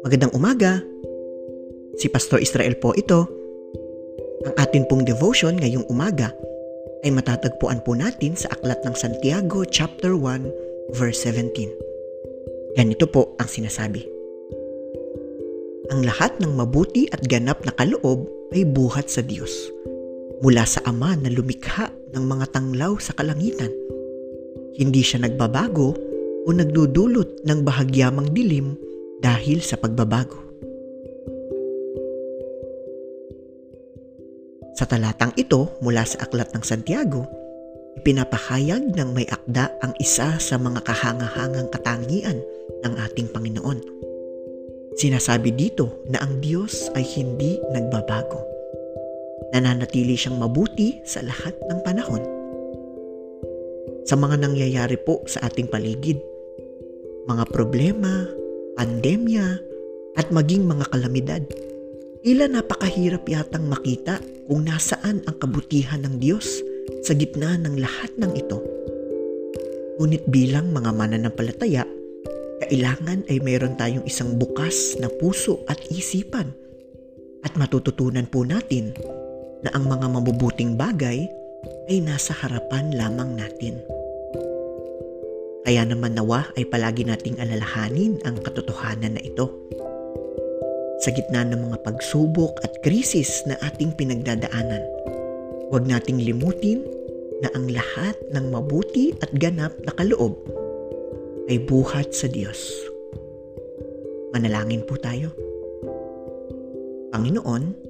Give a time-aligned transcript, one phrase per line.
[0.00, 0.80] Magandang umaga.
[2.00, 3.28] Si Pastor Israel po ito.
[4.48, 6.32] Ang atin pong devotion ngayong umaga
[7.04, 11.68] ay matatagpuan po natin sa Aklat ng Santiago chapter 1 verse 17.
[12.80, 14.08] Ganito po ang sinasabi.
[15.92, 18.24] Ang lahat ng mabuti at ganap na kaloob
[18.56, 19.52] ay buhat sa Diyos
[20.40, 23.70] mula sa Ama na lumikha ng mga tanglaw sa kalangitan.
[24.76, 25.94] Hindi siya nagbabago
[26.44, 28.74] o nagdudulot ng bahagyamang dilim
[29.20, 30.40] dahil sa pagbabago.
[34.80, 37.28] Sa talatang ito mula sa Aklat ng Santiago,
[38.00, 42.40] ipinapahayag ng may akda ang isa sa mga kahangahangang katangian
[42.80, 43.76] ng ating Panginoon.
[44.96, 48.49] Sinasabi dito na ang Diyos ay hindi nagbabago.
[49.50, 52.22] Nananatili siyang mabuti sa lahat ng panahon.
[54.04, 56.20] Sa mga nangyayari po sa ating paligid,
[57.26, 58.26] mga problema,
[58.76, 59.70] pandemya,
[60.18, 61.42] at maging mga kalamidad.
[62.20, 66.60] Ila napakahirap yatang makita kung nasaan ang kabutihan ng Diyos
[67.06, 68.60] sa gitna ng lahat ng ito.
[70.00, 71.84] Ngunit bilang mga mananampalataya,
[72.66, 76.52] kailangan ay mayroon tayong isang bukas na puso at isipan
[77.40, 78.92] at matututunan po natin
[79.64, 81.28] na ang mga mabubuting bagay
[81.90, 83.80] ay nasa harapan lamang natin.
[85.66, 89.52] Kaya naman nawa ay palagi nating alalahanin ang katotohanan na ito.
[91.00, 94.82] Sa gitna ng mga pagsubok at krisis na ating pinagdadaanan,
[95.68, 96.84] huwag nating limutin
[97.40, 100.36] na ang lahat ng mabuti at ganap na kaloob
[101.48, 102.84] ay buhat sa Diyos.
[104.30, 105.32] Manalangin po tayo.
[107.10, 107.89] Panginoon,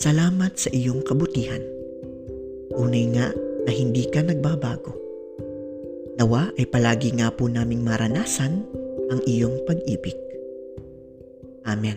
[0.00, 1.60] salamat sa iyong kabutihan.
[2.74, 3.28] Unay nga
[3.68, 5.00] na hindi ka nagbabago
[6.20, 8.60] Nawa ay palagi nga po naming maranasan
[9.08, 10.20] ang iyong pag-ibig.
[11.64, 11.96] Amen.